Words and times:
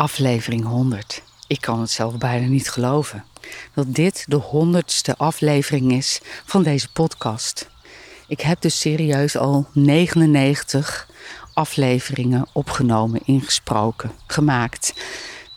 aflevering 0.00 0.64
100. 0.64 1.22
Ik 1.46 1.60
kan 1.60 1.80
het 1.80 1.90
zelf 1.90 2.18
bijna 2.18 2.46
niet 2.46 2.70
geloven. 2.70 3.24
Dat 3.74 3.94
dit 3.94 4.24
de 4.28 4.36
honderdste 4.36 5.16
aflevering 5.16 5.92
is 5.92 6.20
van 6.44 6.62
deze 6.62 6.92
podcast. 6.92 7.68
Ik 8.28 8.40
heb 8.40 8.60
dus 8.60 8.80
serieus 8.80 9.36
al 9.36 9.66
99 9.72 11.08
afleveringen 11.54 12.46
opgenomen, 12.52 13.20
ingesproken, 13.24 14.12
gemaakt. 14.26 14.94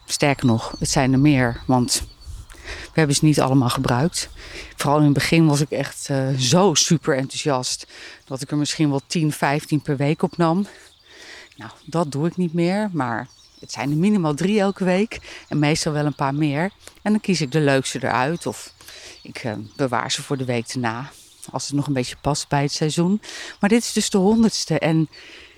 Sterker 0.06 0.46
nog, 0.46 0.76
het 0.80 0.90
zijn 0.90 1.14
er 1.14 1.20
meer, 1.20 1.62
want 1.68 2.04
we 2.64 2.94
hebben 2.94 3.16
ze 3.16 3.26
niet 3.26 3.42
allemaal 3.42 3.70
gebruikt. 3.70 4.30
Vooral 4.76 4.98
in 4.98 5.06
het 5.06 5.14
begin 5.14 5.46
was 5.46 5.62
ik 5.62 5.72
echt 5.72 6.08
uh, 6.12 6.28
zo 6.38 6.74
super 6.74 7.18
enthousiast 7.18 7.88
dat 8.26 8.42
ik 8.42 8.52
er 8.52 8.58
misschien 8.58 8.90
wel 8.90 9.02
10, 9.08 9.32
15 9.32 9.82
per 9.82 9.98
week 9.98 10.22
opnam. 10.22 10.68
Nou, 11.56 11.72
dat 11.86 12.12
doe 12.12 12.28
ik 12.28 12.38
niet 12.38 12.54
meer, 12.54 12.90
maar 12.92 13.28
het 13.64 13.72
zijn 13.72 13.92
er 13.92 13.98
minimaal 13.98 14.34
drie 14.34 14.60
elke 14.60 14.84
week 14.84 15.20
en 15.48 15.60
meestal 15.60 15.92
wel 15.92 16.06
een 16.06 16.16
paar 16.16 16.36
meer. 16.36 16.72
En 17.02 17.12
dan 17.12 17.22
kies 17.22 17.42
ik 17.42 17.52
de 17.52 17.60
leukste 17.60 18.04
eruit 18.04 18.46
of 18.46 18.74
ik 19.22 19.44
uh, 19.44 19.54
bewaar 19.76 20.12
ze 20.12 20.24
voor 20.24 20.38
de 20.38 20.46
week 20.46 20.68
erna. 20.68 21.12
Als 21.52 21.68
het 21.68 21.76
nog 21.76 21.88
een 21.88 21.94
beetje 21.94 22.16
past 22.22 22.48
bij 22.48 22.62
het 22.62 22.72
seizoen. 22.72 23.22
Maar 23.60 23.70
dit 23.70 23.84
is 23.84 23.94
dus 23.94 24.10
de 24.10 24.18
honderdste 24.18 24.80
en 24.80 25.10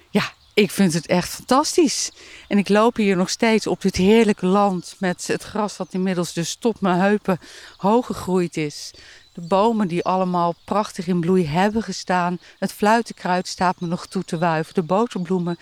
ja, 0.10 0.32
ik 0.54 0.72
vind 0.72 0.94
het 0.94 1.06
echt 1.06 1.30
fantastisch. 1.30 2.12
En 2.48 2.58
ik 2.58 2.70
loop 2.70 2.96
hier 2.96 3.16
nog 3.16 3.30
steeds 3.30 3.68
op 3.68 3.82
dit 3.82 3.96
heerlijke 3.96 4.46
land 4.46 4.96
met 5.00 5.28
het 5.28 5.44
gras 5.44 5.78
wat 5.78 5.94
inmiddels 5.94 6.34
dus 6.34 6.56
tot 6.56 6.82
mijn 6.82 7.00
heupen 7.00 7.40
hoog 7.78 8.06
gegroeid 8.06 8.58
is. 8.58 8.92
De 9.34 9.42
bomen 9.42 9.88
die 9.88 10.04
allemaal 10.04 10.56
prachtig 10.66 11.08
in 11.08 11.20
bloei 11.20 11.48
hebben 11.48 11.84
gestaan. 11.84 12.40
Het 12.60 12.74
fluitenkruid 12.74 13.48
staat 13.48 13.80
me 13.80 13.88
nog 13.88 14.08
toe 14.08 14.24
te 14.24 14.38
wuiven. 14.38 14.74
De 14.74 14.84
boterbloemen 14.84 15.58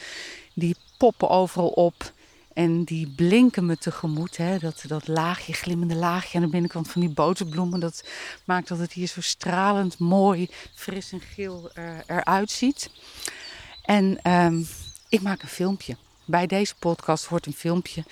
die 0.54 0.76
poppen 0.98 1.30
overal 1.30 1.68
op. 1.68 2.12
En 2.54 2.84
die 2.84 3.08
blinken 3.08 3.66
me 3.66 3.78
tegemoet. 3.78 4.38
Hè? 4.38 4.58
Dat, 4.58 4.84
dat 4.88 5.08
laagje, 5.08 5.54
glimmende 5.54 5.96
laagje 5.96 6.38
aan 6.38 6.44
de 6.44 6.50
binnenkant 6.50 6.92
van 6.92 7.02
die 7.02 7.10
boterbloemen. 7.10 7.80
Dat 7.80 8.04
maakt 8.46 8.68
dat 8.68 8.78
het 8.78 8.94
hier 8.94 9.08
zo 9.08 9.22
stralend 9.22 9.98
mooi, 9.98 10.50
fris 10.74 11.12
en 11.12 11.22
geel 11.22 11.70
er, 11.74 12.04
eruit 12.08 12.52
ziet. 12.52 12.90
En 13.84 14.32
um, 14.32 14.68
ik 15.10 15.22
maak 15.22 15.42
een 15.42 15.48
filmpje. 15.48 15.96
Bij 16.26 16.48
deze 16.48 16.76
podcast 16.80 17.26
hoort 17.26 17.46
een 17.46 17.54
filmpje. 17.54 18.04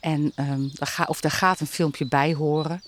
En 0.00 0.32
um, 0.36 0.70
daar 0.72 1.04
of 1.08 1.20
daar 1.20 1.30
gaat 1.30 1.60
een 1.60 1.66
filmpje 1.66 2.06
bij 2.06 2.34
horen. 2.34 2.82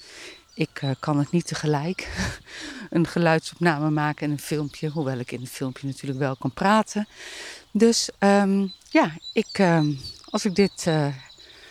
Ik 0.55 0.83
uh, 0.83 0.91
kan 0.99 1.19
het 1.19 1.31
niet 1.31 1.47
tegelijk 1.47 2.09
een 2.91 3.07
geluidsopname 3.07 3.91
maken 3.91 4.27
en 4.27 4.33
een 4.33 4.41
filmpje. 4.41 4.89
Hoewel 4.89 5.19
ik 5.19 5.33
in 5.33 5.41
een 5.41 5.47
filmpje 5.47 5.87
natuurlijk 5.87 6.19
wel 6.19 6.37
kan 6.37 6.53
praten. 6.53 7.09
Dus 7.71 8.11
um, 8.19 8.73
ja, 8.91 9.13
ik, 9.33 9.59
als 10.31 10.45
ik 10.45 10.55
dit, 10.55 10.85
uh, 10.89 11.07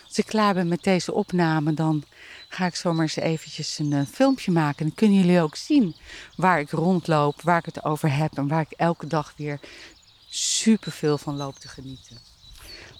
als 0.08 0.18
ik 0.18 0.26
klaar 0.26 0.54
ben 0.54 0.68
met 0.68 0.84
deze 0.84 1.14
opname, 1.14 1.74
dan 1.74 2.04
ga 2.50 2.66
ik 2.66 2.76
zomaar 2.76 3.02
eens 3.02 3.16
eventjes 3.16 3.80
een 3.80 3.92
uh, 3.92 4.02
filmpje 4.12 4.52
maken. 4.52 4.80
En 4.80 4.86
dan 4.86 4.96
kunnen 4.96 5.18
jullie 5.18 5.42
ook 5.42 5.56
zien 5.56 5.96
waar 6.36 6.60
ik 6.60 6.70
rondloop, 6.70 7.42
waar 7.42 7.58
ik 7.58 7.66
het 7.66 7.84
over 7.84 8.16
heb 8.16 8.38
en 8.38 8.48
waar 8.48 8.62
ik 8.62 8.72
elke 8.78 9.08
dag 9.08 9.34
weer 9.38 9.60
super 10.30 10.92
veel 10.92 11.18
van 11.18 11.38
loop 11.38 11.60
te 11.60 11.68
genieten. 11.68 12.18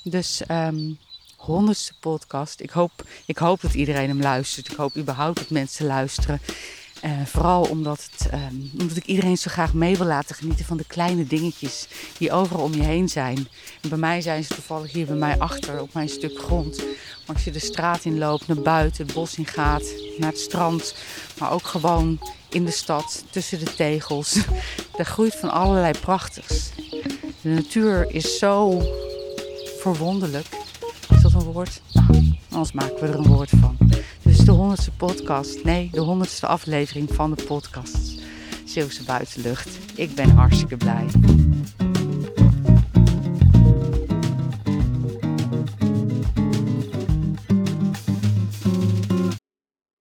Dus 0.04 0.42
um, 0.52 0.98
honderdste 1.36 1.94
podcast. 2.00 2.60
Ik 2.60 2.70
hoop, 2.70 2.92
ik 3.26 3.38
hoop 3.38 3.62
dat 3.62 3.74
iedereen 3.74 4.08
hem 4.08 4.22
luistert. 4.22 4.72
Ik 4.72 4.78
hoop 4.78 4.98
überhaupt 4.98 5.38
dat 5.38 5.50
mensen 5.50 5.86
luisteren. 5.86 6.42
Uh, 7.04 7.12
vooral 7.26 7.64
omdat, 7.64 8.10
het, 8.12 8.34
um, 8.34 8.72
omdat 8.80 8.98
ik 8.98 9.06
iedereen 9.06 9.38
zo 9.38 9.52
graag 9.52 9.74
mee 9.74 9.98
wil 9.98 10.06
laten 10.06 10.36
genieten 10.36 10.66
van 10.66 10.78
de 10.78 10.86
kleine 10.88 11.28
dingetjes 11.28 11.88
die 12.18 12.32
overal 12.32 12.64
om 12.64 12.74
je 12.74 12.84
heen 12.84 13.10
zijn. 13.10 13.48
En 13.82 13.90
bij 13.90 13.98
mij 13.98 14.22
zijn 14.22 14.44
ze 14.44 14.54
toevallig 14.54 14.92
hier 14.92 15.06
bij 15.06 15.16
mij 15.16 15.38
achter 15.40 15.82
op 15.82 15.94
mijn 15.94 16.10
stuk 16.10 16.38
grond. 16.40 16.78
Maar 16.78 17.36
als 17.36 17.44
je 17.44 17.52
de 17.52 17.60
straat 17.60 18.06
in 18.06 18.18
loopt, 18.18 18.48
naar 18.48 18.62
buiten, 18.62 19.06
het 19.06 19.16
bos 19.16 19.38
in 19.38 19.46
gaat, 19.46 19.84
naar 20.18 20.30
het 20.30 20.40
strand, 20.40 20.96
maar 21.40 21.52
ook 21.52 21.68
gewoon 21.68 22.20
in 22.50 22.66
de 22.66 22.72
stad, 22.72 23.24
tussen 23.30 23.60
de 23.60 23.76
tegels, 23.76 24.38
daar 24.98 25.06
groeit 25.06 25.36
van 25.36 25.50
allerlei 25.50 26.00
prachtigs. 26.00 26.70
De 27.42 27.50
natuur 27.50 28.14
is 28.14 28.38
zo 28.38 28.82
verwonderlijk. 29.80 30.48
Is 31.10 31.22
dat 31.22 31.34
een 31.34 31.40
woord? 31.40 31.82
Nou, 31.94 32.38
anders 32.50 32.72
maken 32.72 32.96
we 32.96 33.08
er 33.08 33.16
een 33.16 33.28
woord 33.28 33.50
van. 33.50 33.87
De 34.48 34.54
honderdste 34.54 34.92
podcast, 34.92 35.64
nee, 35.64 35.90
de 35.92 36.00
honderdste 36.00 36.48
aflevering 36.48 37.10
van 37.14 37.34
de 37.34 37.44
podcast 37.44 38.22
Zeeuwse 38.66 39.04
Buitenlucht. 39.04 39.78
Ik 39.96 40.16
ben 40.16 40.30
hartstikke 40.30 40.78
blij. 40.78 41.06